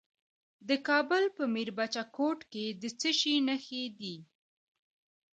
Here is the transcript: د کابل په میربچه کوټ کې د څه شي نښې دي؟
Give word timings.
د 0.67 0.69
کابل 0.87 1.23
په 1.37 1.43
میربچه 1.53 2.03
کوټ 2.15 2.39
کې 2.51 2.65
د 2.81 2.83
څه 2.99 3.09
شي 3.19 3.35
نښې 3.47 3.83
دي؟ 3.99 4.15